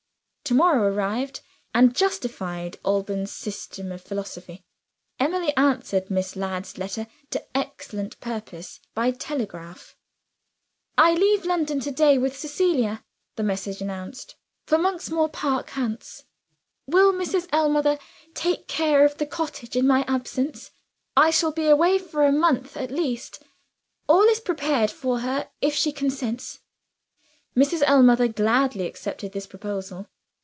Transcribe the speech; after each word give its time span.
To 0.45 0.55
morrow 0.55 0.93
arrived, 0.93 1.39
and 1.73 1.95
justified 1.95 2.77
Alban's 2.83 3.31
system 3.31 3.89
of 3.89 4.01
philosophy. 4.01 4.65
Emily 5.17 5.55
answered 5.55 6.11
Miss 6.11 6.35
Ladd's 6.35 6.77
letter, 6.77 7.07
to 7.29 7.57
excellent 7.57 8.19
purpose, 8.19 8.81
by 8.93 9.11
telegraph. 9.11 9.95
"I 10.97 11.13
leave 11.13 11.45
London 11.45 11.79
to 11.81 11.91
day 11.91 12.17
with 12.17 12.35
Cecilia" 12.37 13.01
(the 13.37 13.43
message 13.43 13.81
announced) 13.81 14.35
"for 14.65 14.77
Monksmoor 14.77 15.29
Park, 15.29 15.69
Hants. 15.69 16.25
Will 16.85 17.13
Mrs. 17.13 17.47
Ellmother 17.53 17.97
take 18.33 18.67
care 18.67 19.05
of 19.05 19.19
the 19.19 19.25
cottage 19.25 19.77
in 19.77 19.87
my 19.87 20.03
absence? 20.05 20.71
I 21.15 21.29
shall 21.31 21.53
be 21.53 21.67
away 21.67 21.97
for 21.97 22.25
a 22.25 22.31
month, 22.33 22.75
at 22.75 22.91
least. 22.91 23.41
All 24.09 24.23
is 24.25 24.41
prepared 24.41 24.91
for 24.91 25.19
her 25.19 25.49
if 25.61 25.73
she 25.75 25.93
consents." 25.93 26.59
Mrs. 27.55 27.83
Ellmother 27.85 28.27
gladly 28.27 28.85
accepted 28.85 29.31
this 29.31 29.47
proposal. 29.47 30.07